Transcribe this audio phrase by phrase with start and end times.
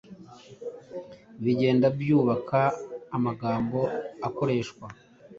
[1.43, 2.59] bigenda byubaka
[3.15, 3.79] amagambo
[4.27, 4.85] akoreshwa